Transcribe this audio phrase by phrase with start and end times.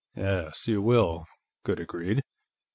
[0.15, 0.67] "Yes.
[0.67, 1.27] You will,"
[1.63, 2.23] Goode agreed.